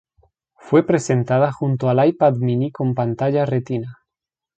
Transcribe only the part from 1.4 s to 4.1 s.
junto el iPad Mini con pantalla Retina.